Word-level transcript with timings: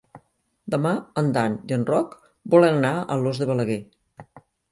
Demà 0.75 0.93
en 1.21 1.27
Dan 1.35 1.57
i 1.73 1.75
en 1.77 1.83
Roc 1.91 2.17
volen 2.55 2.79
anar 2.79 2.93
a 3.01 3.05
Alòs 3.17 3.43
de 3.43 3.51
Balaguer. 3.51 3.79